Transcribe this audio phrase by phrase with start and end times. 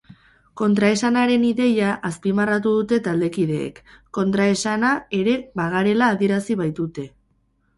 [0.59, 3.83] Kontraesanaren ideia azpimarratu dute taldekideek,
[4.19, 7.07] kontraesana ere bagarela adierazi baitute.